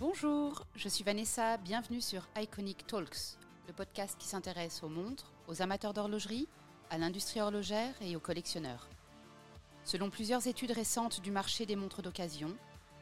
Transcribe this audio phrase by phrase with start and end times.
[0.00, 5.62] Bonjour, je suis Vanessa, bienvenue sur Iconic Talks, le podcast qui s'intéresse aux montres, aux
[5.62, 6.48] amateurs d'horlogerie,
[6.90, 8.88] à l'industrie horlogère et aux collectionneurs.
[9.84, 12.56] Selon plusieurs études récentes du marché des montres d'occasion,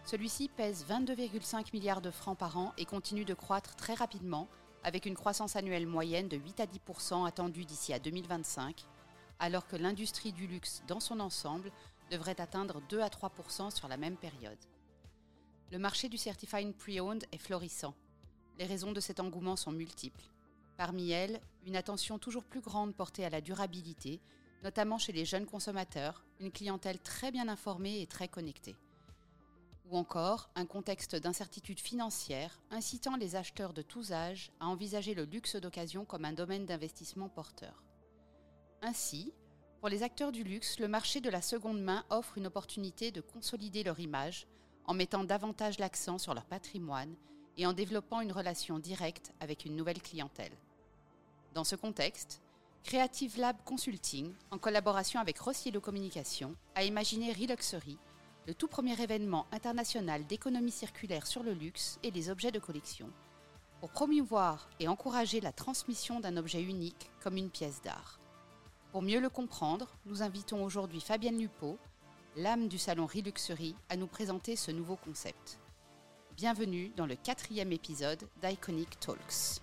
[0.06, 4.46] celui-ci pèse 22,5 milliards de francs par an et continue de croître très rapidement,
[4.84, 8.84] avec une croissance annuelle moyenne de 8 à 10% attendue d'ici à 2025,
[9.41, 11.73] alors que l'industrie du luxe dans son ensemble
[12.12, 14.59] devrait atteindre 2 à 3% sur la même période.
[15.73, 17.95] Le marché du Certified Pre-Owned est florissant.
[18.60, 20.30] Les raisons de cet engouement sont multiples.
[20.77, 24.20] Parmi elles, une attention toujours plus grande portée à la durabilité,
[24.62, 28.77] notamment chez les jeunes consommateurs, une clientèle très bien informée et très connectée.
[29.88, 35.24] Ou encore un contexte d'incertitude financière incitant les acheteurs de tous âges à envisager le
[35.24, 37.84] luxe d'occasion comme un domaine d'investissement porteur.
[38.82, 39.32] Ainsi,
[39.80, 43.20] pour les acteurs du luxe, le marché de la seconde main offre une opportunité de
[43.20, 44.48] consolider leur image
[44.87, 47.14] en mettant davantage l'accent sur leur patrimoine
[47.57, 50.57] et en développant une relation directe avec une nouvelle clientèle.
[51.54, 52.42] Dans ce contexte,
[52.82, 57.98] Creative Lab Consulting, en collaboration avec Rossiello Communication, a imaginé Reluxury,
[58.46, 63.10] le tout premier événement international d'économie circulaire sur le luxe et les objets de collection,
[63.80, 68.20] pour promouvoir et encourager la transmission d'un objet unique comme une pièce d'art.
[68.92, 71.76] Pour mieux le comprendre, nous invitons aujourd'hui Fabienne Lupo,
[72.36, 75.58] l'âme du salon Reluxury, à nous présenter ce nouveau concept.
[76.36, 79.60] Bienvenue dans le quatrième épisode d'Iconic Talks.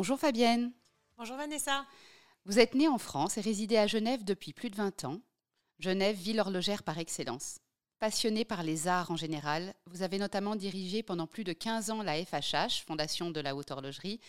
[0.00, 0.72] Bonjour Fabienne.
[1.18, 1.84] Bonjour Vanessa.
[2.46, 5.20] Vous êtes née en France et résidez à Genève depuis plus de 20 ans.
[5.78, 7.58] Genève, ville horlogère par excellence.
[7.98, 12.02] Passionnée par les arts en général, vous avez notamment dirigé pendant plus de 15 ans
[12.02, 14.20] la FHH, Fondation de la Haute Horlogerie,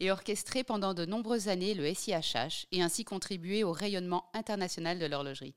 [0.00, 5.06] et orchestré pendant de nombreuses années le SIHH et ainsi contribué au rayonnement international de
[5.06, 5.54] l'horlogerie.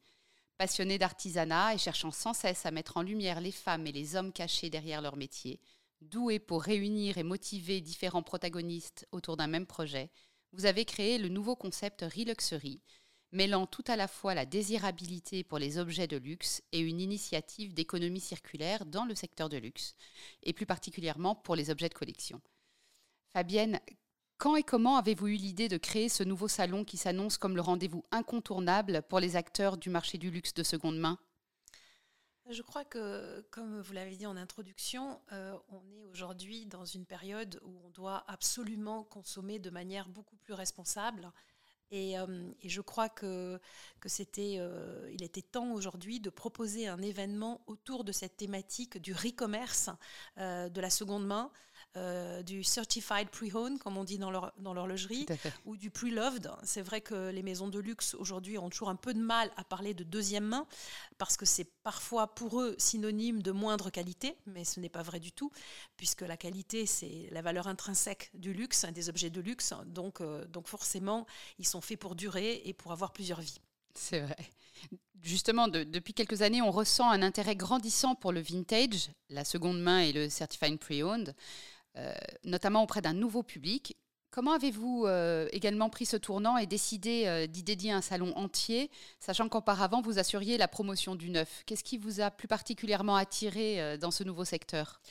[0.59, 4.33] Passionnée d'artisanat et cherchant sans cesse à mettre en lumière les femmes et les hommes
[4.33, 5.59] cachés derrière leur métier,
[6.09, 10.11] douée pour réunir et motiver différents protagonistes autour d'un même projet,
[10.51, 12.81] vous avez créé le nouveau concept Reluxury,
[13.31, 17.73] mêlant tout à la fois la désirabilité pour les objets de luxe et une initiative
[17.73, 19.95] d'économie circulaire dans le secteur de luxe,
[20.43, 22.41] et plus particulièrement pour les objets de collection.
[23.33, 23.79] Fabienne,
[24.37, 27.61] quand et comment avez-vous eu l'idée de créer ce nouveau salon qui s'annonce comme le
[27.61, 31.17] rendez-vous incontournable pour les acteurs du marché du luxe de seconde main?
[32.49, 37.05] Je crois que, comme vous l'avez dit en introduction, euh, on est aujourd'hui dans une
[37.05, 41.31] période où on doit absolument consommer de manière beaucoup plus responsable
[41.93, 43.59] euh, et, je crois que,
[44.05, 49.13] c'était, euh, il était temps aujourd'hui de proposer un événement autour de cette thématique du
[49.13, 49.89] re-commerce
[50.37, 51.51] euh, de la seconde main.
[51.95, 55.27] Euh, du certified pre-owned, comme on dit dans l'horlogerie,
[55.65, 56.49] ou du pre-loved.
[56.63, 59.63] C'est vrai que les maisons de luxe aujourd'hui ont toujours un peu de mal à
[59.63, 60.65] parler de deuxième main,
[61.19, 65.19] parce que c'est parfois pour eux synonyme de moindre qualité, mais ce n'est pas vrai
[65.19, 65.51] du tout,
[65.95, 69.73] puisque la qualité, c'est la valeur intrinsèque du luxe, des objets de luxe.
[69.85, 71.27] Donc, euh, donc forcément,
[71.59, 73.61] ils sont faits pour durer et pour avoir plusieurs vies.
[73.93, 74.49] C'est vrai.
[75.21, 79.99] Justement, depuis quelques années, on ressent un intérêt grandissant pour le vintage, la seconde main
[79.99, 81.33] et le certified pre-owned.
[81.97, 82.11] Euh,
[82.43, 83.95] notamment auprès d'un nouveau public.
[84.31, 88.89] Comment avez-vous euh, également pris ce tournant et décidé euh, d'y dédier un salon entier,
[89.19, 91.61] sachant qu'auparavant vous assuriez la promotion du neuf?
[91.67, 95.01] Qu'est-ce qui vous a plus particulièrement attiré dans ce nouveau secteur?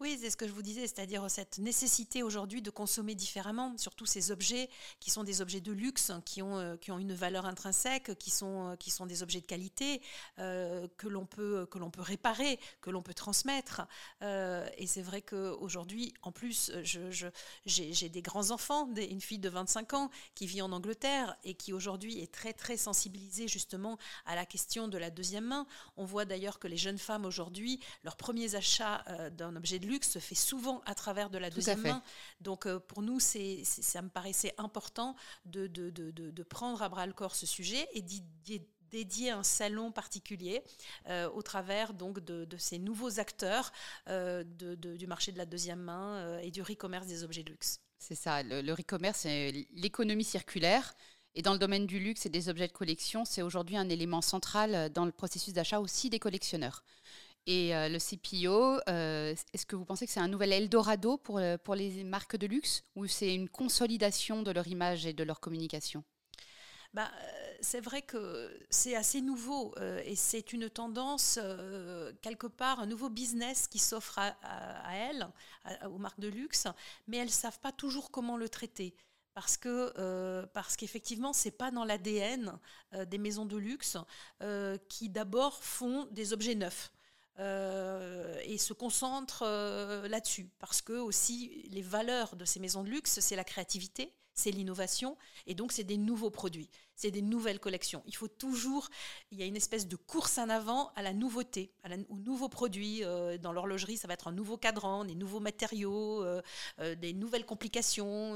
[0.00, 4.06] Oui, c'est ce que je vous disais, c'est-à-dire cette nécessité aujourd'hui de consommer différemment, surtout
[4.06, 7.44] ces objets qui sont des objets de luxe, qui ont, euh, qui ont une valeur
[7.44, 10.00] intrinsèque, qui sont, euh, qui sont des objets de qualité,
[10.38, 13.82] euh, que l'on peut, peut réparer, que l'on peut transmettre.
[14.22, 16.72] et c'est vrai qu'aujourd'hui, en plus,
[17.66, 22.20] j'ai, des grands-enfants, une fille de 25 ans qui vit en Angleterre et qui aujourd'hui
[22.20, 25.66] est très, très sensibilisée justement à la question de la deuxième main.
[25.96, 30.08] On voit d'ailleurs que les jeunes femmes aujourd'hui, leurs premiers achats d'un objet de luxe
[30.10, 32.02] se fait souvent à travers de la deuxième main.
[32.40, 36.88] Donc euh, pour nous, c'est, ça me paraissait important de, de, de, de, prendre à
[36.88, 38.22] bras le corps ce sujet et d'y
[38.90, 40.62] dédier un salon particulier
[41.08, 43.72] euh, au travers donc de, ces nouveaux acteurs
[44.08, 47.80] euh, du marché de la deuxième main et du e-commerce des objets de luxe.
[47.98, 50.94] C'est ça, le, le e-commerce, c'est l'économie circulaire.
[51.36, 54.20] Et dans le domaine du luxe et des objets de collection, c'est aujourd'hui un élément
[54.20, 56.82] central dans le processus d'achat aussi des collectionneurs.
[57.46, 62.04] Et le CPO, est-ce que vous pensez que c'est un nouvel Eldorado pour, pour les
[62.04, 66.04] marques de luxe ou c'est une consolidation de leur image et de leur communication?
[66.92, 67.10] Bah,
[67.60, 72.86] c'est vrai que c'est assez nouveau euh, et c'est une tendance, euh, quelque part, un
[72.86, 75.28] nouveau business qui s'offre à, elles,
[75.86, 76.66] aux marques de luxe,
[77.06, 78.94] mais elles ne savent pas toujours comment le traiter.
[79.34, 82.58] Parce que euh, parce qu'effectivement c'est pas dans l'ADN
[83.06, 83.96] des maisons de luxe
[84.88, 86.90] qui d'abord font des objets neufs.
[87.38, 89.44] Et se concentrent
[90.08, 90.50] là-dessus.
[90.58, 95.16] Parce que aussi, les valeurs de ces maisons de luxe, c'est la créativité, c'est l'innovation,
[95.46, 98.02] et donc c'est des nouveaux produits, c'est des nouvelles collections.
[98.06, 98.88] Il faut toujours,
[99.30, 101.72] il y a une espèce de course en avant à la nouveauté,
[102.08, 103.04] aux nouveaux produits.
[103.04, 106.40] Euh, dans l'horlogerie, ça va être un nouveau cadran, des nouveaux matériaux, euh,
[106.80, 108.32] euh, des nouvelles complications,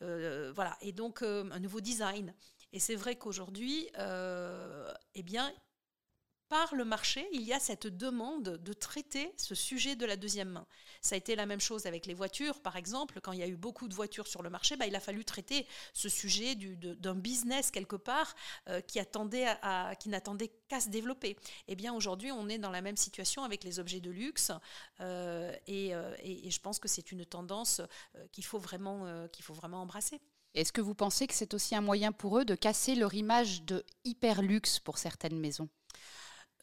[0.00, 2.34] voilà, et donc un nouveau design.
[2.72, 3.88] Et c'est vrai qu'aujourd'hui,
[5.14, 5.52] eh bien,
[6.54, 10.50] par le marché, il y a cette demande de traiter ce sujet de la deuxième
[10.50, 10.68] main.
[11.00, 13.20] Ça a été la même chose avec les voitures, par exemple.
[13.20, 15.24] Quand il y a eu beaucoup de voitures sur le marché, bah, il a fallu
[15.24, 18.36] traiter ce sujet d'un business quelque part
[18.68, 21.36] euh, qui, attendait à, qui n'attendait qu'à se développer.
[21.66, 24.52] Eh bien, aujourd'hui, on est dans la même situation avec les objets de luxe,
[25.00, 27.80] euh, euh, et, et, je pense que c'est une tendance
[28.30, 30.20] qu'il faut vraiment, qu'il faut vraiment embrasser.
[30.54, 33.64] Est-ce que vous pensez que c'est aussi un moyen pour eux de casser leur image
[33.64, 35.68] de hyper luxe pour certaines maisons?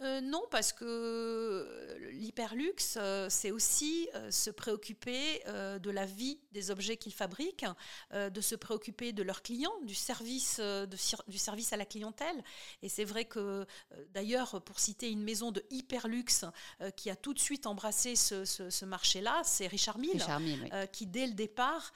[0.01, 6.71] Euh, non, parce que euh, l'hyperluxe, euh, c'est aussi se préoccuper de la vie des
[6.71, 7.65] objets qu'ils fabriquent,
[8.13, 10.59] de se préoccuper de leurs clients, du service,
[11.27, 12.43] du service à la clientèle.
[12.81, 13.65] Et c'est vrai que,
[14.13, 16.45] d'ailleurs, pour citer une maison de hyperluxe
[16.95, 20.23] qui a tout de suite embrassé ce, marché-là, c'est Richard Mille,
[20.91, 21.93] qui dès le départ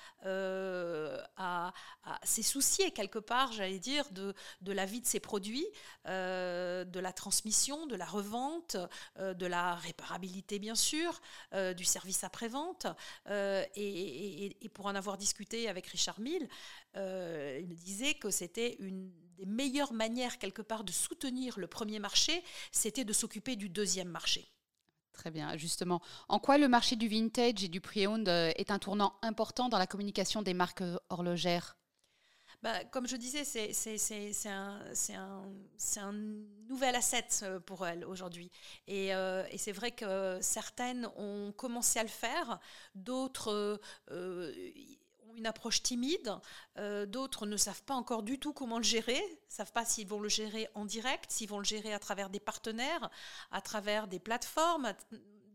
[2.24, 5.68] s'est soucié quelque part, j'allais dire, de, de la vie de ses produits,
[6.06, 8.76] de la transmission, de de la revente,
[9.20, 11.22] euh, de la réparabilité bien sûr,
[11.54, 12.88] euh, du service après-vente.
[13.30, 16.48] Euh, et, pour en avoir discuté avec Richard Mille,
[16.96, 22.00] il me disait que c'était une des meilleures manières quelque part de soutenir le premier
[22.00, 24.50] marché, c'était de s'occuper du deuxième marché.
[25.14, 26.02] Très bien, justement.
[26.28, 29.88] En quoi le marché du vintage et du pre-owned est un tournant important dans la
[29.88, 31.78] communication des marques horlogères?
[32.66, 34.50] Bah, comme je disais, c'est
[36.00, 36.14] un,
[36.68, 38.52] nouvel asset euh, pour elles aujourd'hui.
[38.90, 42.60] Euh, et, c'est vrai que certaines ont commencé à le faire,
[42.96, 43.80] d'autres
[44.10, 44.64] euh,
[45.30, 46.40] ont une approche timide,
[47.06, 50.30] d'autres ne savent pas encore du tout comment le gérer, savent pas s'ils vont le
[50.30, 53.12] gérer en direct, s'ils vont le gérer à travers des partenaires,
[53.52, 54.92] à travers des plateformes,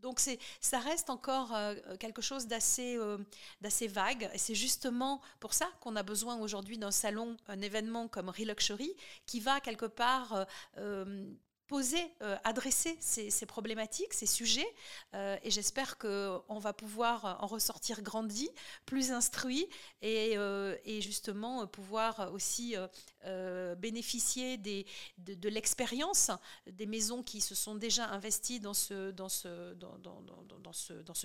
[0.01, 0.19] donc
[0.59, 2.47] ça reste encore euh, quelque chose
[2.79, 3.17] euh,
[3.61, 4.29] d'assez vague.
[4.33, 8.93] Et c'est justement pour ça qu'on a besoin aujourd'hui d'un salon, un événement comme Reluxury,
[9.25, 10.45] qui va quelque part
[10.77, 11.25] euh,
[11.71, 14.67] poser, euh, adresser ces, problématiques, ces sujets.
[15.13, 18.49] Euh, et j'espère qu'on va pouvoir en ressortir grandi,
[18.85, 19.69] plus instruit
[20.01, 22.75] et, euh, justement pouvoir aussi
[23.77, 24.85] bénéficier des,
[25.17, 26.29] de, l'expérience
[26.67, 29.13] des maisons qui se sont déjà investies dans ce,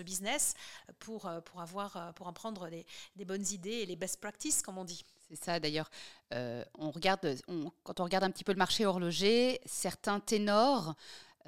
[0.02, 0.54] business
[1.00, 2.70] pour, en prendre
[3.16, 5.04] des bonnes idées et les best practices, comme on dit.
[5.28, 5.90] C'est ça d'ailleurs.
[6.34, 6.64] Euh,
[7.82, 10.94] quand on regarde un petit peu le marché horloger, certains ténors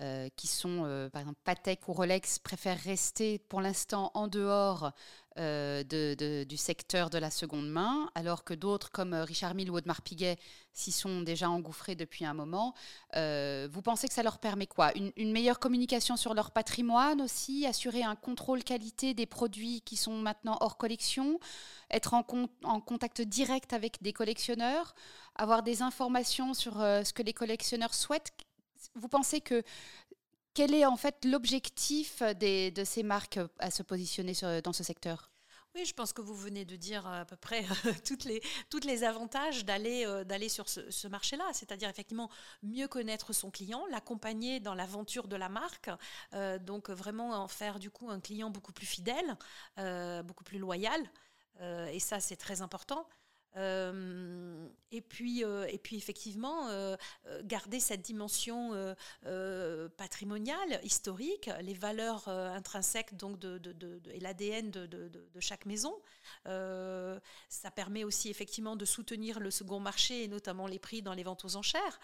[0.01, 4.93] euh, qui sont, euh, par exemple, Patek ou Rolex, préfèrent rester pour l'instant en dehors
[5.39, 10.03] euh, du secteur de la seconde main, alors que d'autres, comme Richard Mille ou Audemars
[10.03, 10.37] Piguet,
[10.73, 12.75] s'y sont déjà engouffrés depuis un moment.
[13.15, 14.93] vous pensez que ça leur permet quoi?
[14.97, 20.19] Une, meilleure communication sur leur patrimoine aussi, assurer un contrôle qualité des produits qui sont
[20.19, 21.39] maintenant hors collection,
[21.91, 22.23] être en
[22.81, 24.95] contact direct avec des collectionneurs,
[25.35, 28.33] avoir des informations sur ce que les collectionneurs souhaitent?
[28.95, 29.63] Vous pensez que
[30.59, 34.33] quel est en fait l'objectif de ces marques à se positionner
[34.65, 35.31] dans ce secteur?
[35.77, 37.63] Oui, je pense que vous venez de dire à peu près
[38.05, 42.29] toutes les, toutes les avantages d'aller euh, d'aller sur ce, marché-là, c'est-à-dire effectivement
[42.65, 45.91] mieux connaître son client, l'accompagner dans l'aventure de la marque,
[46.35, 49.39] euh, donc vraiment en faire du coup un client beaucoup plus fidèle,
[49.79, 51.01] euh, beaucoup plus loyal,
[51.93, 53.09] et ça c'est très important.
[53.57, 56.97] Euh, et, puis, euh, et puis effectivement, euh,
[57.43, 58.95] garder cette dimension
[59.97, 65.95] patrimoniale, historique, les valeurs intrinsèques donc de, de, et l'ADN de, chaque maison.
[66.45, 71.23] ça permet aussi effectivement de soutenir le second marché et notamment les prix dans les
[71.23, 72.01] ventes aux enchères.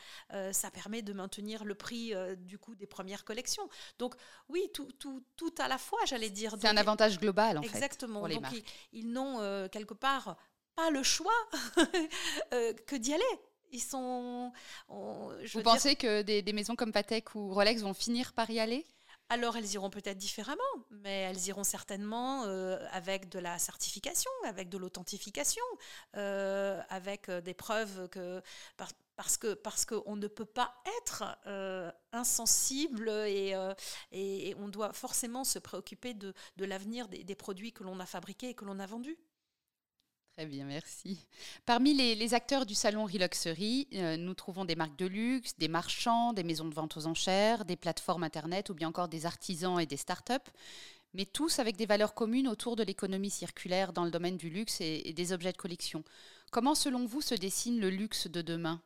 [0.53, 3.69] ça permet de maintenir le prix du coup des premières collections.
[3.99, 4.15] Donc
[4.49, 6.55] oui, tout, tout, tout à la fois, j'allais dire.
[6.61, 7.69] C'est un avantage global en fait.
[7.69, 8.29] Exactement.
[8.29, 8.45] Donc
[8.93, 10.37] ils n'ont quelque part
[10.77, 11.33] pas le choix
[12.53, 13.25] euh, que d'y aller.
[13.73, 14.53] Ils sont.
[14.89, 18.87] Vous pensez que des, maisons comme Patek ou Rolex vont finir par y aller?
[19.31, 22.43] Alors elles iront peut-être différemment, mais elles iront certainement
[22.93, 25.65] avec de la certification, avec de l'authentification,
[26.13, 28.41] avec des preuves que
[29.17, 33.75] parce que parce qu'on ne peut pas être euh, insensible et, euh,
[34.13, 38.07] et, on doit forcément se préoccuper de, de l'avenir des, des, produits que l'on a
[38.07, 39.19] fabriqués et que l'on a vendus.
[40.37, 41.29] Très bien, merci.
[41.65, 46.33] Parmi les, acteurs du salon Reluxury, euh, nous trouvons des marques de luxe, des marchands,
[46.33, 49.87] des maisons de vente aux enchères, des plateformes Internet ou bien encore des artisans et
[49.87, 50.43] des start-up,
[51.13, 54.81] mais tous avec des valeurs communes autour de l'économie circulaire dans le domaine du luxe
[54.81, 56.03] et, des objets de collection.
[56.51, 58.83] Comment, selon vous, se dessine le luxe de demain?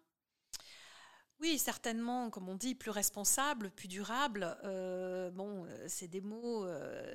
[1.41, 4.59] Oui, certainement, comme on dit, plus responsable, plus durable.
[4.65, 6.67] Euh, bon, euh, c'est des mots,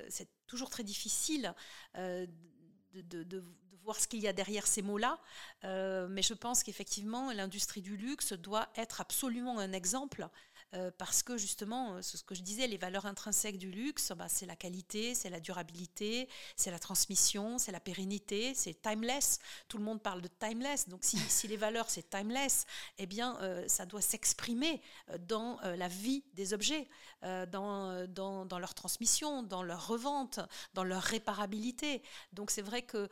[0.08, 1.54] c'est toujours très difficile
[1.94, 3.44] de,
[3.84, 5.18] voir ce qu'il y a derrière ces mots-là.
[5.62, 10.28] mais je pense qu'effectivement, l'industrie du luxe doit être absolument un exemple
[10.74, 14.28] euh, parce que justement, euh, ce que je disais, les valeurs intrinsèques du luxe, bah,
[14.28, 19.38] c'est la qualité, c'est la durabilité, c'est la transmission, c'est la pérennité, c'est timeless.
[19.68, 20.88] Tout le monde parle de timeless.
[20.88, 22.66] Donc si, les valeurs, c'est timeless,
[22.98, 24.82] eh bien, euh, ça doit s'exprimer
[25.20, 26.88] dans la vie des objets,
[27.22, 28.06] dans,
[28.58, 30.40] leur transmission, dans leur revente,
[30.74, 32.02] dans leur réparabilité.
[32.32, 33.08] Donc c'est vrai que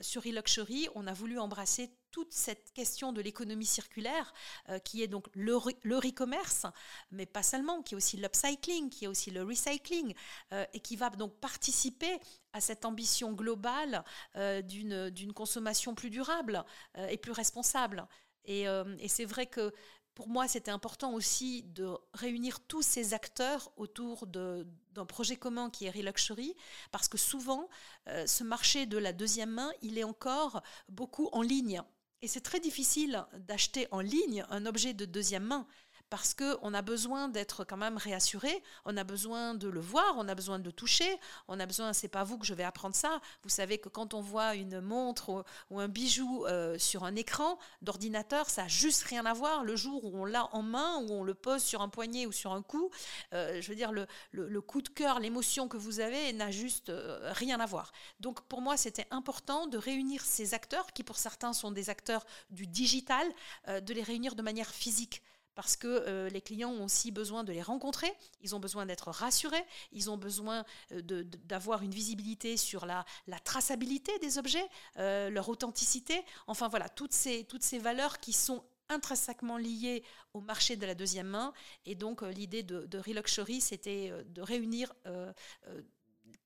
[0.00, 4.32] sur e-luxury, on a voulu embrasser toute cette question de l'économie circulaire,
[4.68, 6.66] euh, qui est donc le, re-commerce,
[7.10, 10.14] mais pas seulement, qui est aussi l'upcycling, qui est aussi le recycling,
[10.52, 12.18] euh, et qui va donc participer
[12.52, 14.04] à cette ambition globale
[14.36, 16.64] euh, d'une consommation plus durable
[17.08, 18.06] et plus responsable.
[18.44, 19.72] Et, et c'est vrai que
[20.14, 25.86] pour moi, c'était important aussi de réunir tous ces acteurs autour d'un projet commun qui
[25.86, 26.56] est Reluxury,
[26.90, 27.68] parce que souvent,
[28.06, 31.82] ce marché de la deuxième main, il est encore beaucoup en ligne.
[32.22, 35.66] Et c'est très difficile d'acheter en ligne un objet de deuxième main
[36.10, 40.28] parce qu'on a besoin d'être quand même réassuré, on a besoin de le voir, on
[40.28, 42.96] a besoin de le toucher, on a besoin, c'est pas vous que je vais apprendre
[42.96, 47.14] ça, vous savez que quand on voit une montre ou, un bijou euh, sur un
[47.14, 49.62] écran d'ordinateur, ça n'a juste rien à voir.
[49.62, 52.32] Le jour où on l'a en main, où on le pose sur un poignet ou
[52.32, 52.90] sur un cou,
[53.32, 56.90] euh, je veux dire, le, le, coup de cœur, l'émotion que vous avez n'a juste
[56.90, 57.92] euh, rien à voir.
[58.18, 62.26] Donc pour moi, c'était important de réunir ces acteurs, qui pour certains sont des acteurs
[62.50, 63.26] du digital,
[63.68, 65.22] de les réunir de manière physique
[65.54, 69.10] parce que euh, les clients ont aussi besoin de les rencontrer, ils ont besoin d'être
[69.10, 71.02] rassurés, ils ont besoin euh,
[71.44, 73.04] d'avoir une visibilité sur la,
[73.44, 74.66] traçabilité des objets,
[74.98, 77.46] euh, leur authenticité, enfin voilà, toutes ces,
[77.80, 80.02] valeurs qui sont intrinsèquement liées
[80.34, 81.52] au marché de la deuxième main.
[81.86, 84.92] Et donc l'idée de, de Reluxury, c'était de réunir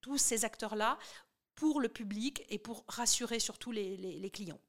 [0.03, 0.99] tous ces acteurs-là
[1.55, 4.61] pour le public et pour rassurer surtout les clients.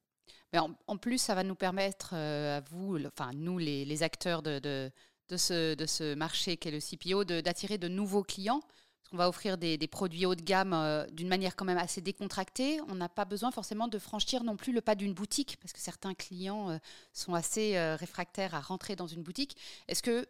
[0.55, 4.89] Mais en, plus, ça va nous permettre euh, à vous, enfin nous les, acteurs de,
[5.29, 8.61] ce, marché qu'est le CPO, d'attirer de, nouveaux clients.
[8.61, 11.99] Parce qu'on va offrir des, produits haut de gamme euh, d'une manière quand même assez
[11.99, 12.79] décontractée.
[12.87, 15.81] On n'a pas besoin forcément de franchir non plus le pas d'une boutique, parce que
[15.81, 16.77] certains clients euh,
[17.11, 19.57] sont assez réfractaires à rentrer dans une boutique.
[19.89, 20.25] Est-ce que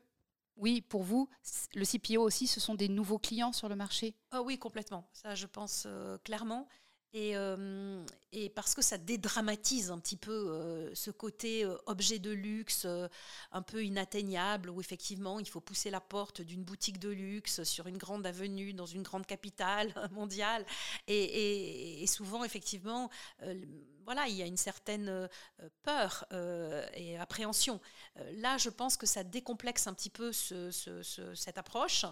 [0.57, 1.29] oui, pour vous,
[1.75, 4.15] le CPO aussi, ce sont des nouveaux clients sur le marché?
[4.33, 5.07] Oh Oui, complètement.
[5.13, 5.87] Ça, je pense
[6.23, 6.67] clairement.
[7.15, 12.31] Euh, et, parce que ça dédramatise un petit peu euh, ce côté euh, objet de
[12.31, 12.85] luxe
[13.51, 17.87] un peu inatteignable, où effectivement il faut pousser la porte d'une boutique de luxe sur
[17.87, 20.65] une grande avenue dans une grande capitale mondiale.
[21.07, 23.09] Et, souvent, effectivement,
[24.05, 25.29] voilà, il y a une certaine
[25.83, 26.25] peur
[26.93, 27.79] et appréhension.
[28.37, 32.05] là, je pense que ça décomplexe un petit peu cette approche.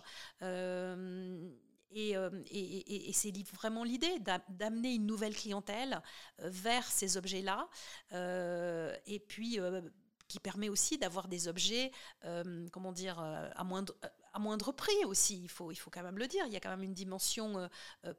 [1.95, 4.19] Euh, et, c'est vraiment l'idée
[4.49, 6.01] d'amener une nouvelle clientèle
[6.41, 7.67] euh, vers ces objets-là.
[8.13, 9.59] Euh, et puis
[10.29, 11.91] qui permet aussi d'avoir des objets,
[12.71, 16.45] comment dire, à moindre, prix aussi, il faut, il faut quand même le dire.
[16.47, 17.69] Il y a quand même une dimension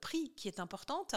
[0.00, 1.16] prix qui est importante.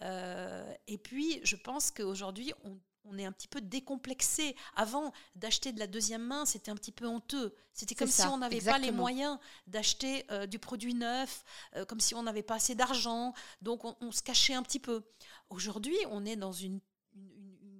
[0.00, 2.78] et puis, je pense qu'aujourd'hui, on
[3.10, 4.54] on est un petit peu décomplexé.
[4.76, 7.54] Avant, d'acheter de la deuxième main, c'était un petit peu honteux.
[7.72, 11.44] C'était comme si on n'avait pas les moyens d'acheter euh, du produit neuf,
[11.76, 13.32] euh, comme si on n'avait pas assez d'argent.
[13.62, 15.02] Donc, on, se cachait un petit peu.
[15.50, 16.80] Aujourd'hui, on est dans une,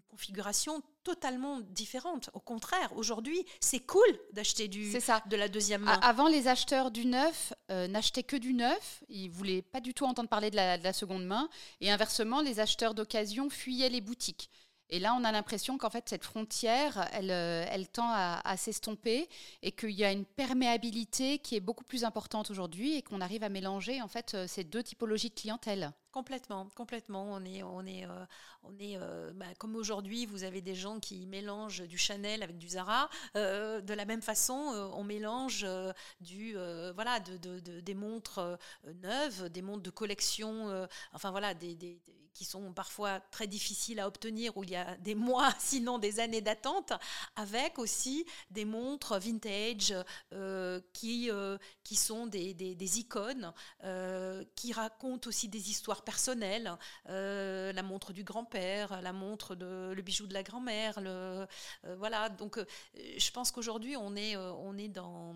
[0.08, 2.28] configuration totalement différente.
[2.32, 6.00] Au contraire, aujourd'hui, c'est cool d'acheter du de la deuxième main.
[6.02, 9.04] Avant, les acheteurs du neuf euh, n'achetaient que du neuf.
[9.08, 11.48] Ils voulaient pas du tout entendre parler de la, de la seconde main.
[11.80, 14.50] Et inversement, les acheteurs d'occasion fuyaient les boutiques.
[14.90, 19.28] Et là, on a l'impression qu'en fait, cette frontière, elle, euh, tend à, s'estomper
[19.62, 23.44] et qu'il y a une perméabilité qui est beaucoup plus importante aujourd'hui et qu'on arrive
[23.44, 25.92] à mélanger en fait euh, ces deux typologies de clientèle.
[26.10, 27.24] Complètement, complètement.
[27.32, 28.24] On est, on est, euh,
[28.80, 33.10] euh, bah, comme aujourd'hui, vous avez des gens qui mélangent du Chanel avec du Zara.
[33.36, 34.54] Euh, de la même façon,
[34.94, 35.66] on mélange
[36.20, 36.54] du,
[36.94, 38.58] voilà, de, des montres
[39.02, 41.52] neuves, des montres de collection, enfin voilà,
[42.32, 46.20] qui sont parfois très difficiles à obtenir, où il y a des mois, sinon des
[46.20, 46.92] années d'attente,
[47.36, 49.94] avec aussi des montres vintage
[50.92, 51.30] qui,
[51.96, 53.52] sont des icônes,
[54.54, 56.72] qui racontent aussi des histoires personnelles,
[57.08, 61.46] euh, la montre du grand-père, la montre de le bijou de la grand-mère, euh,
[61.96, 62.28] voilà.
[62.28, 62.66] Donc, euh,
[63.16, 65.34] je pense qu'aujourd'hui on est on est dans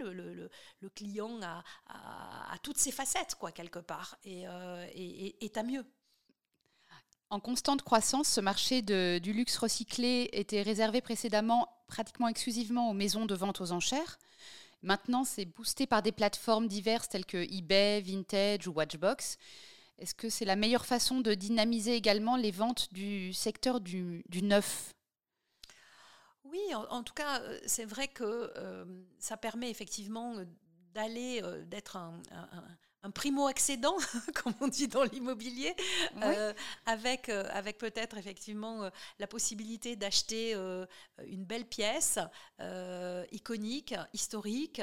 [0.00, 4.44] le, le, le, client a, a, toutes ses facettes quoi quelque part et,
[4.94, 5.84] et, est à mieux.
[7.28, 12.94] En constante croissance, ce marché de, du luxe recyclé était réservé précédemment pratiquement exclusivement aux
[12.94, 14.18] maisons de vente aux enchères.
[14.82, 19.36] Maintenant, c'est boosté par des plateformes diverses telles que eBay, Vintage ou Watchbox.
[20.00, 24.94] Est-ce que c'est la meilleure façon de dynamiser également les ventes du secteur du, neuf?
[26.44, 28.84] Oui, en, tout cas, euh, c'est vrai que euh,
[29.18, 30.46] ça permet effectivement euh,
[30.94, 32.18] d'aller, d'être un,
[33.14, 33.96] primo-accédant,
[34.34, 35.76] comme on dit dans l'immobilier,
[36.86, 40.54] avec, avec peut-être effectivement la possibilité d'acheter
[41.24, 42.18] une belle pièce
[43.30, 44.82] iconique, historique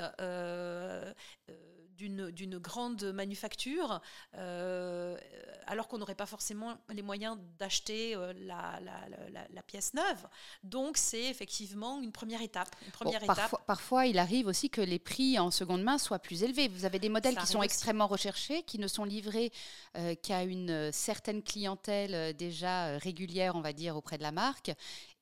[1.97, 4.01] d'une grande manufacture,
[4.35, 5.17] euh,
[5.65, 10.27] alors qu'on n'aurait pas forcément les moyens d'acheter euh, la, la, pièce neuve.
[10.63, 12.73] Donc c'est effectivement une première étape.
[12.85, 13.35] Une première étape.
[13.35, 16.67] Parfois, parfois, il arrive aussi que les prix en seconde main soient plus élevés.
[16.67, 19.51] Vous avez des modèles qui sont extrêmement recherchés, qui ne sont livrés
[19.97, 24.71] euh, qu'à une certaine clientèle déjà régulière, on va dire, auprès de la marque.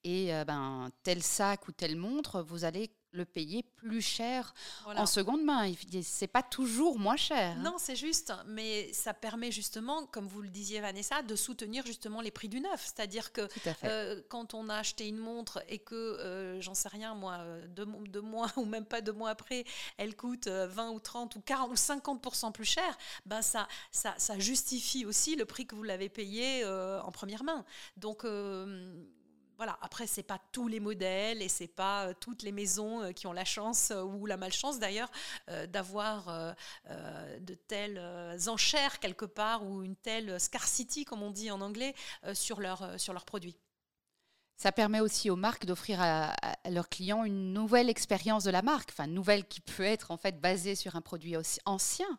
[0.04, 4.54] Et ben, tel sac ou telle montre, vous allez le payer plus cher
[4.84, 5.72] en seconde main.
[6.02, 7.56] C'est pas toujours moins cher.
[7.56, 7.62] Hein.
[7.62, 12.20] Non, c'est juste, mais ça permet justement, comme vous le disiez Vanessa, de soutenir justement
[12.20, 12.92] les prix du neuf.
[12.94, 13.48] C'est-à-dire que
[13.84, 17.66] euh, quand on a acheté une montre et que, euh, j'en sais rien moi, euh,
[17.68, 19.64] deux, mois ou même pas deux mois après,
[19.96, 24.38] elle coûte 20 ou 30 ou 40 ou 50% plus cher, ben ça, ça, ça,
[24.38, 27.64] justifie aussi le prix que vous l'avez payé en première main.
[27.96, 28.24] Donc
[29.56, 33.12] voilà, après, c'est pas tous les modèles et c'est pas euh, toutes les maisons euh,
[33.12, 35.10] qui ont la chance euh, ou la malchance d'ailleurs
[35.68, 36.54] d'avoir
[37.40, 38.00] de telles
[38.48, 41.94] enchères quelque part ou une telle scarcity, comme on dit en anglais,
[42.34, 43.56] sur, leur, sur leurs produits.
[44.56, 46.34] Ça permet aussi aux marques d'offrir à,
[46.68, 50.40] leurs clients une nouvelle expérience de la marque, enfin nouvelle qui peut être en fait
[50.40, 52.18] basée sur un produit aussi ancien,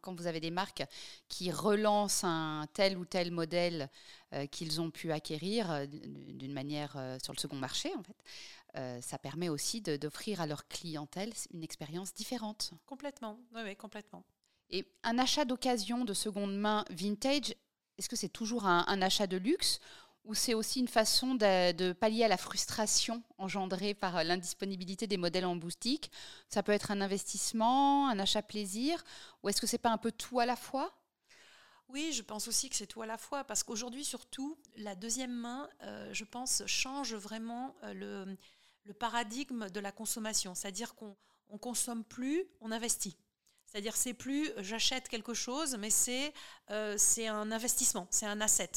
[0.00, 0.84] quand vous avez des marques
[1.28, 3.90] qui relancent un tel ou tel modèle
[4.32, 9.02] euh, qu'ils ont pu acquérir euh, d'une manière euh, sur le second marché, en fait,
[9.02, 12.72] ça permet aussi d'offrir à leur clientèle une expérience différente.
[12.86, 14.24] Complètement, oui, oui, complètement.
[14.68, 17.54] Et un achat d'occasion de seconde main vintage,
[17.98, 19.78] est-ce que c'est toujours un achat de luxe
[20.24, 25.18] ou c'est aussi une façon de, pallier à la frustration engendrée par euh, l'indisponibilité des
[25.18, 26.10] modèles en boutique?
[26.48, 29.04] Ça peut être un investissement, un achat plaisir,
[29.42, 30.92] ou est-ce que c'est pas un peu tout à la fois?
[31.88, 35.34] Oui, je pense aussi que c'est tout à la fois, parce qu'aujourd'hui, surtout, la deuxième
[35.34, 38.24] main, euh, je pense, change vraiment euh,
[38.84, 40.54] le, paradigme de la consommation.
[40.54, 41.16] C'est-à-dire qu'on
[41.52, 43.16] ne consomme plus, on investit.
[43.66, 46.32] C'est-à-dire c'est plus j'achète quelque chose, mais c'est
[46.96, 48.70] c'est un investissement, c'est un asset.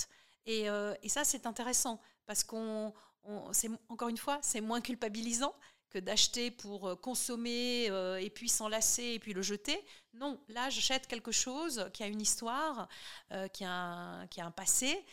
[0.48, 2.94] Euh, et, ça, c'est intéressant parce qu'on,
[3.90, 5.54] encore une fois, c'est moins culpabilisant
[5.90, 9.82] que d'acheter pour euh, consommer euh, et puis s'enlacer et puis le jeter.
[10.14, 12.90] Non, là, j'achète quelque chose qui a une histoire,
[13.54, 15.06] qui, a un, qui a un passé,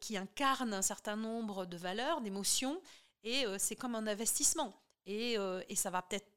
[0.00, 2.80] qui incarne un certain nombre de valeurs, d'émotions,
[3.24, 4.74] et c'est comme un investissement.
[5.06, 5.36] Et,
[5.68, 6.31] et ça va peut-être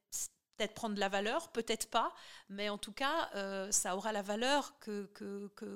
[0.56, 2.12] peut-être prendre de la valeur, peut-être pas,
[2.48, 5.08] mais en tout cas, euh, ça aura la valeur que,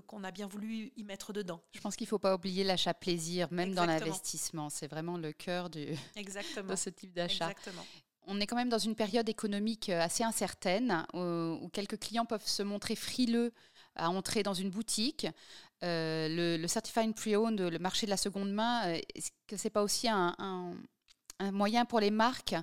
[0.06, 1.62] qu'on a bien voulu y mettre dedans.
[1.72, 4.70] Je pense qu'il ne faut pas oublier l'achat plaisir, même dans l'investissement.
[4.70, 5.94] C'est vraiment le cœur de
[6.76, 7.52] ce type d'achat.
[8.26, 12.46] On est quand même dans une période économique euh, assez incertaine, où, quelques clients peuvent
[12.46, 13.52] se montrer frileux
[13.96, 15.26] à entrer dans une boutique.
[15.82, 19.70] Euh, le, le Certified Pre-Owned, le marché de la seconde main, est-ce que ce n'est
[19.70, 20.74] pas aussi un un
[21.50, 22.54] moyen pour les marques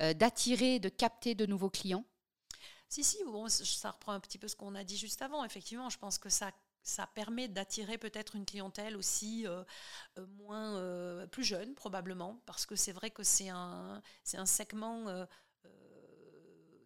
[0.00, 2.04] euh, d'attirer, de capter de nouveaux clients
[2.88, 3.18] Si, si,
[3.48, 5.44] ça reprend un petit peu ce qu'on a dit juste avant.
[5.44, 6.50] Effectivement, je pense que ça,
[6.82, 9.62] ça permet d'attirer peut-être une clientèle aussi euh,
[10.18, 15.26] euh, moins plus jeune, probablement, parce que c'est vrai que c'est un, c'est un segment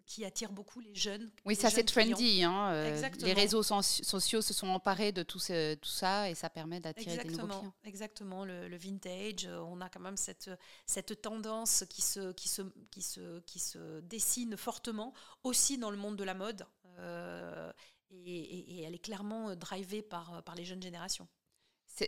[0.07, 1.31] qui attire beaucoup les jeunes.
[1.45, 2.45] Oui, ça c'est trendy.
[2.45, 6.81] Hein, euh, les réseaux sociaux se sont emparés de tout, tout ça et ça permet
[6.81, 7.75] d'attirer des nouveaux clients.
[7.85, 10.51] Exactement, le, le, vintage, euh, on a quand même cette,
[10.87, 15.97] cette tendance qui se, qui, se, qui, se, qui se dessine fortement aussi dans le
[15.97, 16.67] monde de la mode.
[16.99, 17.73] Euh,
[18.11, 21.27] et, elle est clairement drivée par, par les jeunes générations.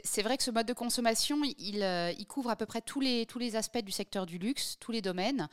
[0.04, 1.82] C'est vrai que ce mode de consommation, il,
[2.18, 4.92] il, couvre à peu près tous les, tous les aspects du secteur du luxe, tous
[4.92, 5.48] les domaines,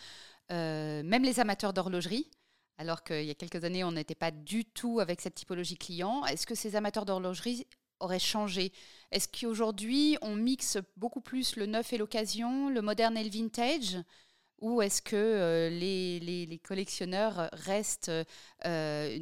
[0.50, 2.30] même les amateurs d'horlogerie
[2.78, 6.26] alors qu'il y a quelques années, on n'était pas du tout avec cette typologie client.
[6.26, 7.66] Est-ce que ces amateurs d'horlogerie
[8.00, 8.74] auraient changé?
[9.12, 13.98] Est-ce qu'aujourd'hui, on mixe beaucoup plus le neuf et l'occasion, le moderne et le vintage?
[14.60, 18.12] Ou est-ce que euh, les, collectionneurs restent,
[18.66, 19.20] euh,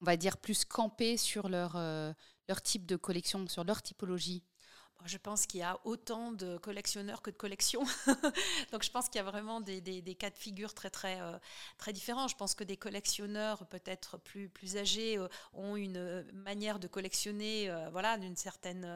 [0.00, 2.12] on va dire, plus campés sur euh,
[2.48, 4.44] leur type de collection, sur leur typologie?
[5.04, 7.84] Je pense qu'il y a autant de collectionneurs que de collections.
[8.72, 11.38] Donc je pense qu'il y a vraiment des, cas de figure très, très, euh,
[11.78, 12.28] très différents.
[12.28, 17.70] Je pense que des collectionneurs peut-être plus, plus âgés euh, ont une manière de collectionner
[17.70, 18.86] euh, voilà, d'une certaine...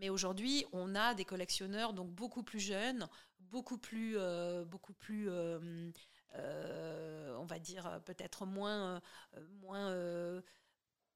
[0.00, 3.08] mais aujourd'hui, on a des collectionneurs donc beaucoup plus jeunes,
[3.40, 4.16] beaucoup plus...
[4.66, 5.92] beaucoup plus on
[7.46, 9.00] va dire peut-être moins...
[9.60, 9.92] moins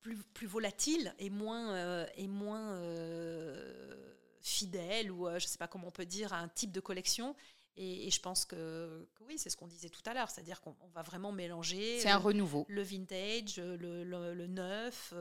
[0.03, 5.69] plus, volatile et moins, euh, et moins euh, fidèle, ou euh, je ne sais pas
[5.69, 7.37] comment on peut dire, à un type de collection.
[7.75, 11.01] Et, je pense que, oui, c'est ce qu'on disait tout à l'heure, c'est-à-dire qu'on va
[11.01, 12.01] vraiment mélanger.
[12.01, 12.67] C'est un renouveau.
[12.69, 15.15] Le vintage, le, le, neuf,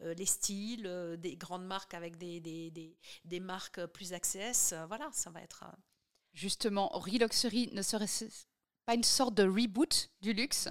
[0.00, 4.74] les styles, des grandes marques avec des, des, des, des marques plus access.
[4.88, 5.64] voilà, ça va être.
[6.34, 8.08] Justement, Reluxury ne serait
[8.86, 10.68] pas une sorte de reboot du luxe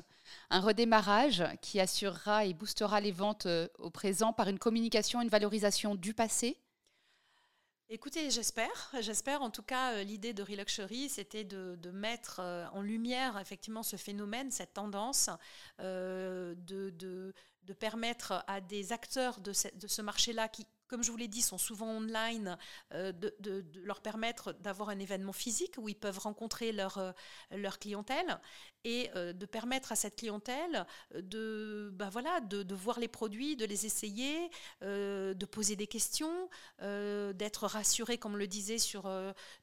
[0.50, 5.30] un redémarrage qui assurera et boostera les ventes euh, au présent par une communication, une
[5.30, 6.62] valorisation du passé
[7.88, 8.92] Écoutez, j'espère.
[9.00, 9.44] J'espère.
[9.44, 13.96] En tout cas, euh, l'idée de Reluxury, c'était de, mettre euh, en lumière effectivement ce
[13.96, 15.30] phénomène, cette tendance,
[15.80, 21.42] de, de, permettre à des acteurs de ce marché-là qui comme je vous l'ai dit,
[21.42, 22.58] sont souvent online,
[22.94, 27.12] euh, de, leur permettre d'avoir un événement physique où ils peuvent rencontrer leur, euh,
[27.52, 28.40] leur clientèle
[28.86, 33.66] et euh, de permettre à cette clientèle de, bah voilà, de, voir les produits, de
[33.66, 34.50] les essayer,
[34.82, 39.12] de poser des questions, d'être rassuré, comme le disait, sur,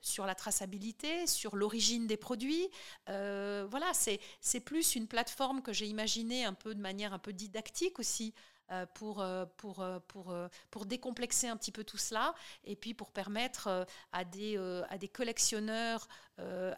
[0.03, 2.69] sur la traçabilité, sur l'origine des produits.
[3.07, 7.99] voilà, c'est plus une plateforme que j'ai imaginée un peu de manière un peu didactique
[7.99, 8.35] aussi.
[8.71, 9.45] Euh, pour, euh,
[10.29, 14.57] euh, pour décomplexer un petit peu tout cela et puis pour permettre à des,
[14.89, 16.09] à des collectionneurs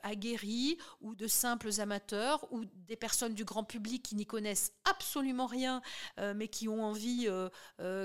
[0.03, 5.47] aguerris ou de simples amateurs ou des personnes du grand public qui n'y connaissent absolument
[5.47, 5.81] rien
[6.35, 7.29] mais qui ont envie,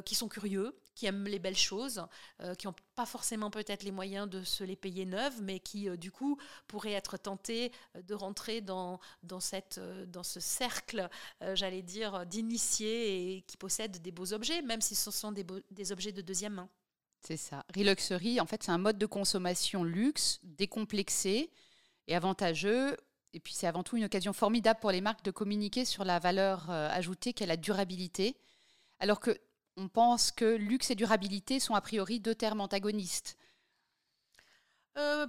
[0.06, 2.06] qui sont curieux, qui aiment les belles choses,
[2.42, 5.88] euh, qui n'ont pas forcément peut-être les moyens de se les payer neuves, mais qui
[5.88, 11.10] euh, du coup pourraient être tentés euh, de rentrer dans, dans, cette, dans ce cercle,
[11.54, 15.92] j'allais dire, d'initiés et qui possèdent des beaux objets, même si ce sont des, des
[15.94, 16.70] objets de deuxième main.
[17.22, 17.64] C'est ça.
[17.74, 21.50] Reluxury, en fait, c'est un mode de consommation luxe, décomplexé
[22.08, 22.98] et avantageux.
[23.32, 26.20] Et puis, c'est avant tout une occasion formidable pour les marques de communiquer sur la
[26.20, 28.36] valeur ajoutée qu'est la durabilité.
[29.00, 29.40] Alors que
[29.80, 33.38] on pense que luxe et durabilité sont a priori deux termes antagonistes.
[34.98, 35.28] Euh,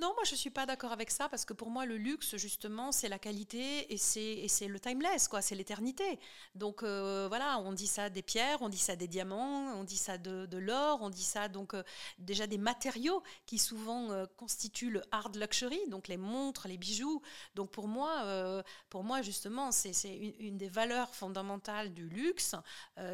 [0.00, 2.90] non, moi je suis pas d'accord avec ça parce que pour moi le luxe justement
[2.92, 6.18] c'est la qualité et c'est le timeless quoi, c'est l'éternité.
[6.54, 9.96] Donc euh, voilà, on dit ça des pierres, on dit ça des diamants, on dit
[9.96, 11.82] ça de, l'or, on dit ça donc euh,
[12.18, 17.20] déjà des matériaux qui souvent constituent le hard luxury, donc les montres, les bijoux.
[17.54, 22.54] Donc pour moi, pour moi justement c'est une, une, des valeurs fondamentales du luxe,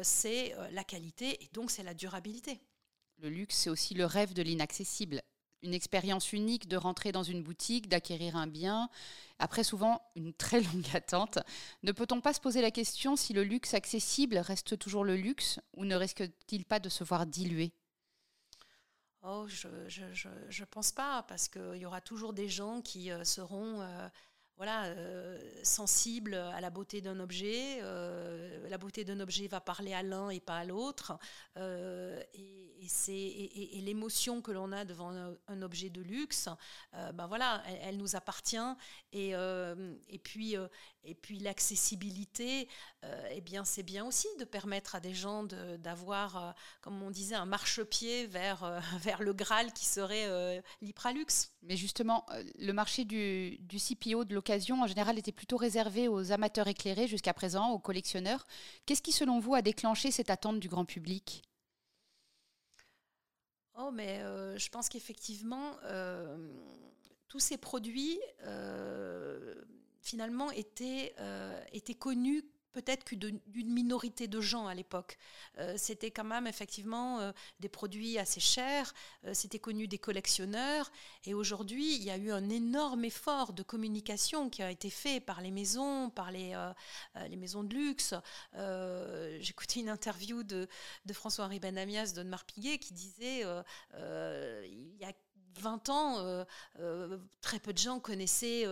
[0.03, 2.61] c'est la qualité et donc c'est la durabilité.
[3.17, 5.21] Le luxe c'est aussi le rêve de l'inaccessible
[5.63, 8.89] une expérience unique de rentrer dans une boutique, d'acquérir un bien,
[9.39, 11.39] après souvent une très longue attente.
[11.83, 15.59] Ne peut-on pas se poser la question si le luxe accessible reste toujours le luxe
[15.75, 17.71] ou ne risque-t-il pas de se voir diluer?
[19.23, 23.81] Oh, je ne pense pas, parce qu'il y aura toujours des gens qui euh, seront...
[23.81, 24.09] Euh,
[24.57, 27.77] voilà, euh, sensible à la beauté d'un objet.
[27.83, 31.17] Euh, la beauté d'un objet va parler à l'un et pas à l'autre.
[31.57, 35.11] Euh, et, et, l'émotion que l'on a devant
[35.47, 36.47] un, objet de luxe,
[36.93, 38.57] ben voilà, elle, nous appartient.
[39.11, 40.55] Et, et puis,
[41.07, 42.67] et puis l'accessibilité,
[43.31, 47.45] eh bien, c'est bien aussi de permettre à des gens d'avoir, comme on disait, un
[47.45, 51.25] marchepied vers, vers le Graal qui serait l'Ipralux.
[51.61, 52.25] Mais justement,
[52.59, 54.37] le marché du, du CPO de
[54.73, 58.45] en général, était plutôt réservée aux amateurs éclairés jusqu'à présent, aux collectionneurs.
[58.85, 61.43] Qu'est-ce qui, selon vous, a déclenché cette attente du grand public?
[63.79, 66.51] Oh, mais euh, je pense qu'effectivement, euh,
[67.27, 69.53] tous ces produits, euh,
[70.01, 71.15] finalement, étaient,
[71.71, 72.43] étaient connus
[72.77, 73.41] peut-être qu'une
[73.73, 75.17] minorité de gens à l'époque.
[75.57, 78.93] Euh, c'était quand même effectivement euh, des produits assez chers,
[79.25, 80.91] euh, c'était connu des collectionneurs,
[81.25, 85.19] et aujourd'hui il y a eu un énorme effort de communication qui a été fait
[85.19, 86.55] par les maisons, par les,
[87.29, 88.13] les maisons de luxe.
[89.39, 90.67] J'écoutais une interview de,
[91.05, 93.43] de François-Henri Benamias d'Onmar Piguet qui disait
[93.93, 95.13] il y a
[95.59, 96.45] 20 ans,
[97.41, 98.65] très peu de gens connaissaient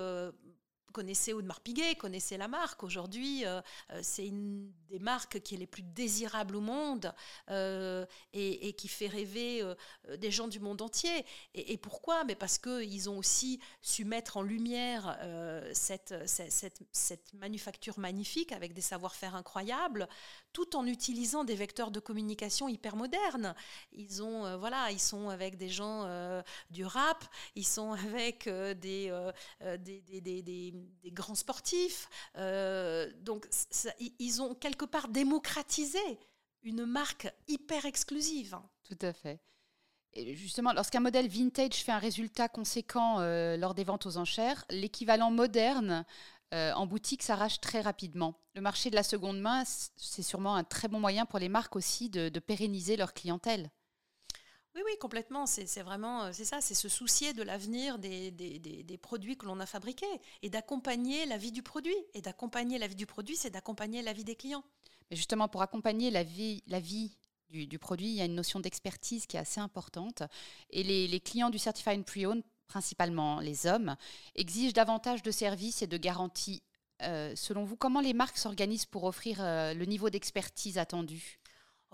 [0.96, 2.82] connaissait Audemars Piguet, connaissait la marque.
[2.82, 3.60] Aujourd'hui, euh,
[3.92, 7.14] euh, c'est une des marques qui est les plus désirables au monde
[7.50, 9.62] euh, et, qui fait rêver
[10.18, 11.26] des gens du monde entier.
[11.54, 12.24] Et, pourquoi?
[12.24, 15.18] Mais Parce qu'ils ont aussi su mettre en lumière
[15.74, 16.14] cette,
[17.34, 20.08] manufacture magnifique avec des savoir-faire incroyables,
[20.54, 23.54] tout en utilisant des vecteurs de communication hyper modernes.
[23.92, 26.08] Ils, ont, voilà, ils sont avec des gens
[26.70, 29.12] du rap, ils sont avec des
[31.04, 32.10] des grands sportifs.
[32.38, 33.48] Euh, donc,
[34.20, 36.00] ils ont quelque part démocratisé
[36.64, 38.58] une marque hyper exclusive.
[38.84, 39.40] Tout à fait.
[40.14, 44.66] Et justement, lorsqu'un modèle vintage fait un résultat conséquent euh, lors des ventes aux enchères,
[44.70, 46.06] l'équivalent moderne
[46.54, 48.40] euh, en boutique s'arrache très rapidement.
[48.54, 51.76] Le marché de la seconde main, c'est sûrement un très bon moyen pour les marques
[51.76, 53.70] aussi de pérenniser leur clientèle.
[54.76, 55.46] Oui, oui, complètement.
[55.46, 59.66] C'est vraiment, euh, c'est ça, c'est se soucier de l'avenir des, produits que l'on a
[59.66, 60.06] fabriqués
[60.42, 61.96] et d'accompagner la vie du produit.
[62.14, 64.66] Et d'accompagner la vie du produit, c'est d'accompagner la vie des clients.
[65.10, 67.16] Mais justement, pour accompagner la vie, la vie
[67.50, 70.24] du, produit, il y a une notion d'expertise qui est assez importante.
[70.72, 73.96] Et les, clients du Certified Pre-Owned, principalement les hommes,
[74.36, 76.64] exigent davantage de services et de garanties.
[77.02, 81.40] Euh, selon vous, comment les marques s'organisent pour offrir euh, le niveau d'expertise attendu?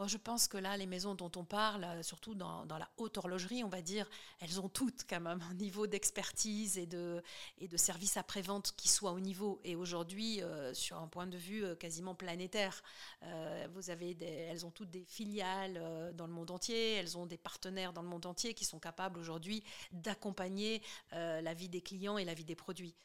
[0.03, 3.19] Oh, je pense que là, les maisons dont on parle, euh, surtout dans, la haute
[3.19, 4.09] horlogerie, on va dire,
[4.39, 7.21] elles ont toutes quand même un niveau d'expertise et de,
[7.59, 9.61] et de service après-vente qui soit au niveau.
[9.63, 12.81] Et aujourd'hui, euh, sur un point de vue euh, quasiment planétaire,
[13.21, 18.07] elles ont toutes des filiales dans le monde entier, elles ont des partenaires dans le
[18.07, 22.55] monde entier qui sont capables aujourd'hui d'accompagner la vie des clients et la vie des
[22.55, 22.95] produits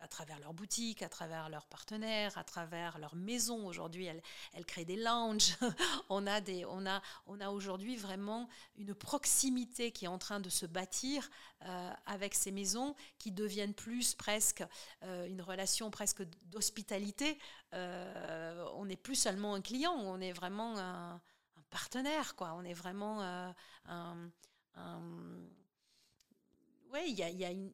[0.00, 3.66] à travers leurs boutiques, à travers leurs partenaires, à travers leurs maisons.
[3.66, 5.56] Aujourd'hui, elles, créent des lounges.
[6.08, 10.48] on a, on a, on a aujourd'hui vraiment une proximité qui est en train de
[10.48, 11.30] se bâtir
[11.66, 14.64] euh, avec ces maisons qui deviennent plus presque
[15.02, 17.38] euh, une relation presque d'hospitalité.
[17.74, 21.20] Euh, on n'est plus seulement un client, on est vraiment un,
[21.68, 22.34] partenaire.
[22.34, 22.52] Quoi.
[22.56, 24.24] On est vraiment un
[26.92, 27.70] oui, il y a, une,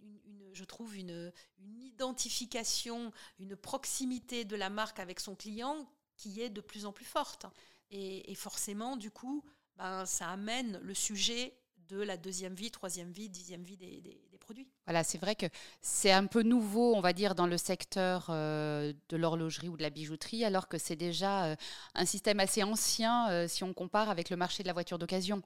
[0.52, 1.32] je trouve une,
[1.78, 7.04] identification, une proximité de la marque avec son client qui est de plus en plus
[7.04, 7.46] forte.
[7.90, 9.44] Et, forcément, du coup,
[9.76, 11.54] ben, ça amène le sujet
[11.88, 14.68] de la deuxième vie, troisième vie, dixième vie des, produits.
[14.86, 15.46] Voilà, c'est vrai que
[15.80, 19.82] c'est un peu nouveau, on va dire, dans le secteur euh, de l'horlogerie ou de
[19.82, 21.56] la bijouterie, alors que c'est déjà euh,
[21.94, 25.42] un système assez ancien euh, si on compare avec le marché de la voiture d'occasion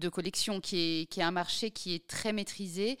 [0.00, 2.98] de collection, qui est, un marché qui est très maîtrisé.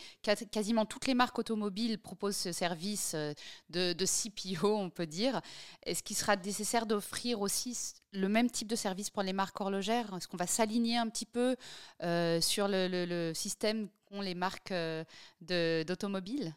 [0.50, 3.32] Quasiment toutes les marques automobiles proposent ce service euh,
[3.70, 5.40] de, CPO, on peut dire.
[5.84, 10.14] Est-ce qu'il sera nécessaire d'offrir aussi le même type de service pour les marques horlogères?
[10.16, 11.56] Est-ce qu'on va s'aligner un petit peu
[12.02, 15.04] euh, sur le, système qu'ont les marques euh,
[15.40, 16.54] d'automobiles?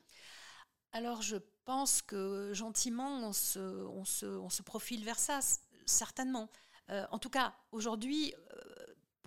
[0.91, 5.39] Alors, je pense que gentiment, on se profile vers ça,
[5.85, 6.49] certainement.
[6.89, 8.33] en tout cas, aujourd'hui,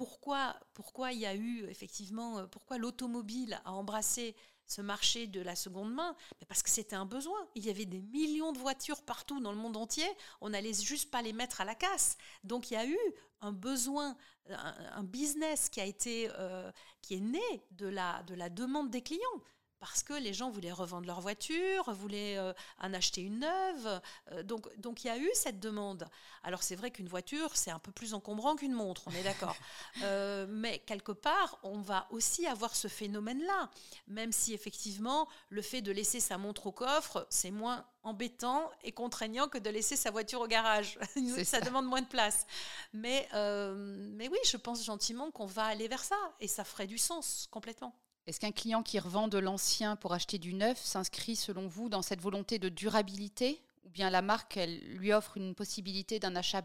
[0.05, 4.35] pourquoi, il y a eu effectivement, euh, pourquoi l'automobile a embrassé
[4.67, 6.17] ce marché de la seconde main?
[6.49, 7.38] Parce que c'était un besoin.
[7.55, 10.09] Il y avait des millions de voitures partout dans le monde entier.
[10.41, 12.17] On n'allait juste pas les mettre à la casse.
[12.45, 12.99] Donc il y a eu
[13.41, 14.17] un besoin,
[14.49, 19.43] un, business qui a été, euh, qui est né de la demande des clients
[19.83, 24.01] parce que les gens voulaient revendre leur voiture, voulaient euh, en acheter une neuve.
[24.31, 26.07] Euh, donc, donc il y a eu cette demande.
[26.45, 29.57] Alors c'est vrai qu'une voiture, c'est un peu plus encombrant qu'une montre, on est d'accord.
[30.03, 33.71] Euh, mais quelque part, on va aussi avoir ce phénomène-là,
[34.09, 38.92] même si effectivement, le fait de laisser sa montre au coffre, c'est moins embêtant et
[38.92, 40.99] contraignant que de laisser sa voiture au garage.
[41.37, 42.47] ça, ça, demande moins de place.
[42.92, 46.99] Mais, mais oui, je pense gentiment qu'on va aller vers ça et ça ferait du
[46.99, 47.95] sens complètement.
[48.26, 52.02] Est-ce qu'un client qui revend de l'ancien pour acheter du neuf s'inscrit selon vous dans
[52.02, 56.62] cette volonté de durabilité Ou bien la marque, elle lui offre une possibilité d'un achat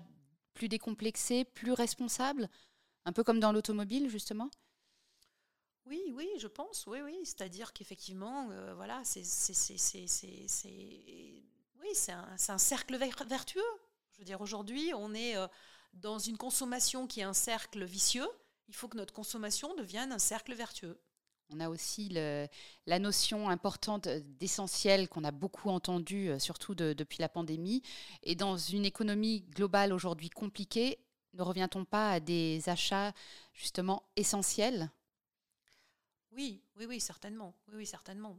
[0.54, 2.50] plus décomplexé, plus responsable
[3.06, 4.50] Un peu comme dans l'automobile, justement?
[5.88, 7.18] Oui, oui, je pense, oui, oui.
[7.24, 9.22] C'est-à-dire qu'effectivement, euh, voilà, c'est,
[11.80, 13.62] oui, c'est un, cercle vertueux.
[14.12, 15.48] Je veux dire, aujourd'hui, on est euh,
[15.94, 18.28] dans une consommation qui est un cercle vicieux.
[18.68, 21.00] Il faut que notre consommation devienne un cercle vertueux.
[21.50, 27.30] On a aussi la notion importante d'essentiel qu'on a beaucoup entendu, euh, surtout depuis la
[27.30, 27.82] pandémie.
[28.24, 31.00] Et dans une économie globale aujourd'hui compliquée,
[31.34, 33.14] ne revient-on pas à des achats
[33.54, 34.90] justement essentiels?
[36.32, 37.56] Oui, oui, oui, certainement.
[37.68, 38.38] Oui, oui, certainement.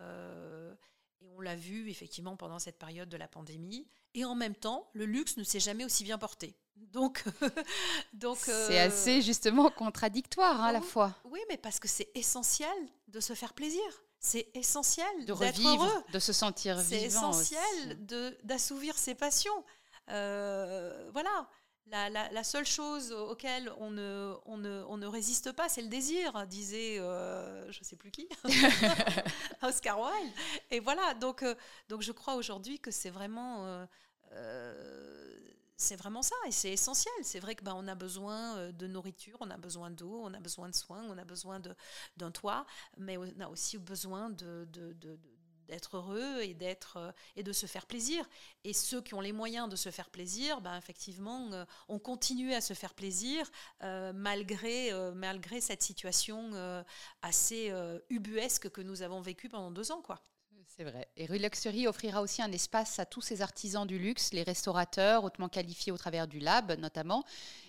[0.00, 0.74] Euh,
[1.20, 3.86] et on l'a vu effectivement pendant cette période de la pandémie.
[4.14, 6.56] Et en même temps, le luxe ne s'est jamais aussi bien porté.
[6.92, 7.24] Donc,
[8.12, 11.14] donc c'est assez justement contradictoire hein, à la fois.
[11.24, 12.68] Oui, mais parce que c'est essentiel
[13.08, 13.82] de se faire plaisir.
[14.18, 16.88] C'est essentiel de revivre, de se sentir vivant.
[16.90, 19.64] C'est essentiel de d'assouvir ses passions.
[20.10, 21.48] Euh, voilà.
[21.86, 25.88] La, la, seule chose auquel on ne, on ne, on ne résiste pas, c'est le
[25.88, 28.28] désir, disait euh, je ne sais plus qui,
[29.62, 30.32] Oscar Wilde.
[30.70, 31.56] Et voilà, donc, euh,
[31.88, 33.88] donc je crois aujourd'hui que c'est vraiment
[35.80, 37.14] c'est vraiment ça et c'est essentiel.
[37.22, 40.34] C'est vrai que ben, on a besoin euh, de nourriture, on a besoin d'eau, on
[40.34, 41.60] a besoin de soins, on a besoin
[42.16, 42.66] d'un toit,
[42.98, 48.28] mais on a aussi besoin d'être heureux euh, et de se faire plaisir.
[48.64, 52.54] Et ceux qui ont les moyens de se faire plaisir, ben effectivement, euh, ont continué
[52.54, 53.50] à se faire plaisir
[54.14, 56.84] malgré malgré cette situation
[57.22, 57.72] assez
[58.10, 60.22] ubuesque que nous avons vécue pendant deux ans, quoi.
[60.80, 61.10] C'est vrai.
[61.18, 65.24] Et Rue Luxury offrira aussi un espace à tous ces artisans du luxe, les restaurateurs,
[65.24, 67.22] hautement qualifiés au travers du lab notamment,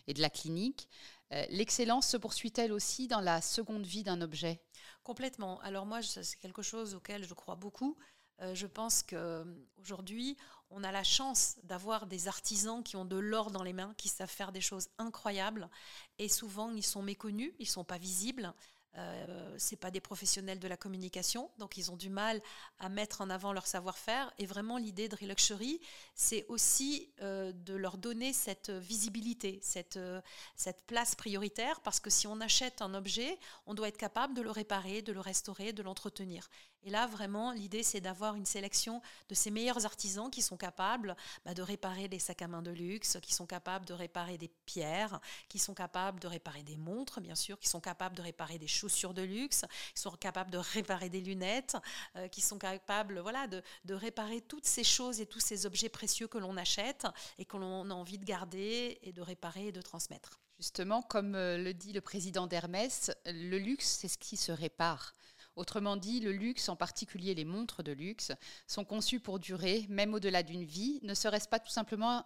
[0.07, 0.87] et de la clinique.
[1.33, 4.61] Euh, l'excellence se poursuit-elle aussi dans la seconde vie d'un objet
[5.03, 5.59] Complètement.
[5.59, 7.97] Alors moi, c'est quelque chose auquel je crois beaucoup.
[8.39, 10.37] Euh, je pense qu'aujourd'hui,
[10.69, 14.07] on a la chance d'avoir des artisans qui ont de l'or dans les mains, qui
[14.07, 15.69] savent faire des choses incroyables.
[16.17, 18.53] Et souvent, ils sont méconnus, ils ne sont pas visibles.
[18.97, 22.41] Euh, c'est pas des professionnels de la communication, donc ils ont du mal
[22.79, 24.33] à mettre en avant leur savoir-faire.
[24.37, 25.79] Et vraiment, l'idée de Reluxury,
[26.13, 29.61] c'est aussi euh, de leur donner cette visibilité,
[29.95, 30.21] euh,
[30.55, 34.41] cette place prioritaire, parce que si on achète un objet, on doit être capable de
[34.41, 36.49] le réparer, de le restaurer, de l'entretenir.
[36.83, 41.15] Et là, vraiment, l'idée, c'est d'avoir une sélection de ces meilleurs artisans qui sont capables
[41.45, 44.49] bah, de réparer des sacs à main de luxe, qui sont capables de réparer des
[44.65, 48.57] pierres, qui sont capables de réparer des montres, bien sûr, qui sont capables de réparer
[48.57, 51.77] des chaussures de luxe, qui sont capables de réparer des lunettes,
[52.15, 55.89] euh, qui sont capables voilà, de, de, réparer toutes ces choses et tous ces objets
[55.89, 57.05] précieux que l'on achète
[57.37, 60.39] et que l'on a envie de garder et de réparer et de transmettre.
[60.61, 65.13] Justement, comme euh, le dit le président d'Hermès, le luxe, c'est ce qui se répare.
[65.55, 68.31] Autrement dit, le luxe, en particulier les montres de luxe,
[68.67, 70.99] sont conçues pour durer, même au-delà d'une vie.
[71.03, 72.23] Ne serait-ce pas tout simplement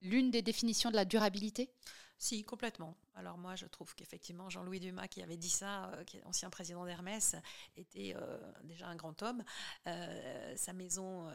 [0.00, 1.70] l'une des définitions de la durabilité?
[2.18, 2.96] Si, complètement.
[3.14, 6.48] Alors moi, je trouve qu'effectivement, Jean-Louis Dumas, qui avait dit ça, euh, qui est ancien
[6.48, 7.36] président d'Hermès,
[7.76, 9.44] était euh, déjà un grand homme.
[9.86, 11.30] Euh, sa maison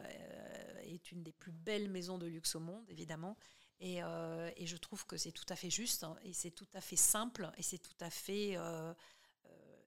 [0.84, 3.38] est une des plus belles maisons de luxe au monde, évidemment.
[3.82, 6.97] Et, je trouve que c'est tout à fait juste, hein, et c'est tout à fait
[6.97, 8.58] simple, et c'est tout à fait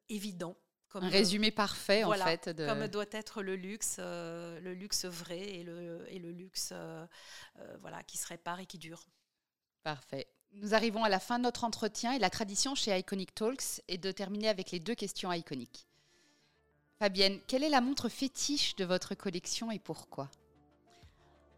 [0.08, 0.56] évident
[0.96, 2.48] un résumé parfait, en fait.
[2.48, 2.66] De...
[2.66, 7.06] Comme doit être le luxe, euh, le luxe vrai et le, et le luxe euh,
[7.58, 9.06] euh, voilà, qui se répare et qui dure.
[9.82, 10.26] Parfait.
[10.52, 13.98] Nous arrivons à la fin de notre entretien et la tradition chez Iconic Talks est
[13.98, 15.86] de terminer avec les deux questions iconiques.
[16.98, 20.30] Fabienne, quelle est la montre fétiche de votre collection et pourquoi?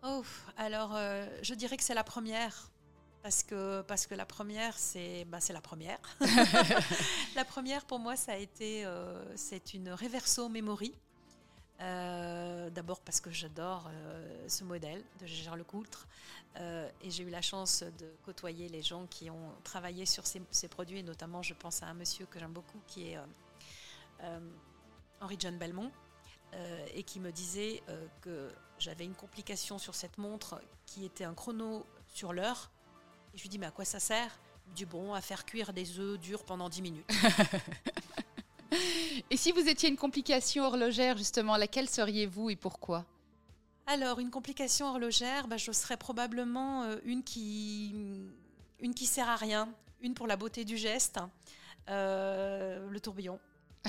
[0.04, 0.22] Oh,
[0.56, 0.96] alors
[1.42, 2.70] je dirais que c'est la première
[3.24, 5.98] parce que, parce que la première, c'est bah, la première.
[7.34, 10.94] la première, pour moi, ça a été, euh, c'est une Reverso Memory.
[11.80, 16.06] Euh, d'abord parce que j'adore euh, ce modèle de Gérard Lecoultre
[16.56, 20.68] et j'ai eu la chance de côtoyer les gens qui ont travaillé sur ces, ces
[20.68, 23.18] produits et notamment je pense à un monsieur que j'aime beaucoup qui est
[25.20, 25.90] Henri John Belmont
[26.94, 27.82] et qui me disait
[28.20, 32.70] que j'avais une complication sur cette montre qui était un chrono sur l'heure
[33.34, 34.38] et je lui dis, mais à quoi ça sert
[34.76, 37.10] Du bon, à faire cuire des œufs durs pendant 10 minutes?
[39.30, 43.04] et si vous étiez une complication horlogère, justement, laquelle seriez-vous et pourquoi?
[43.86, 47.94] Alors, une complication horlogère, bah, je serais probablement euh, une qui
[48.80, 49.68] une qui sert à rien,
[50.00, 51.18] une pour la beauté du geste,
[51.88, 53.40] euh, le tourbillon.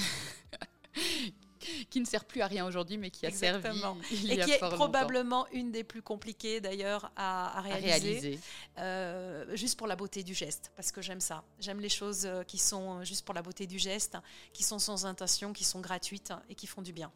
[1.89, 3.81] qui ne sert plus à rien aujourd'hui, mais qui a servi.
[4.11, 8.39] Il et qui est probablement une des plus compliquées d'ailleurs à, réaliser.
[8.77, 11.43] Euh, juste pour la beauté du geste, parce que j'aime ça.
[11.59, 14.17] J'aime les choses euh, qui sont juste pour la beauté du geste,
[14.53, 17.11] qui sont sans intention, qui sont gratuites et qui font du bien.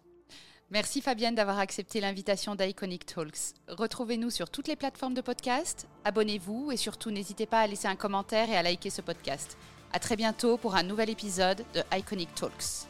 [0.72, 3.56] Merci Fabienne d'avoir accepté l'invitation d'Iconic Talks.
[3.68, 7.96] Retrouvez-nous sur toutes les plateformes de podcast, abonnez-vous et surtout n'hésitez pas à laisser un
[7.96, 9.58] commentaire et à liker ce podcast.
[9.92, 12.89] À très bientôt pour un nouvel épisode de Iconic Talks.